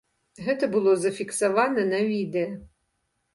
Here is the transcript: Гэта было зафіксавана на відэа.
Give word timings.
Гэта 0.45 0.69
было 0.75 0.93
зафіксавана 1.01 1.85
на 1.91 2.01
відэа. 2.09 2.49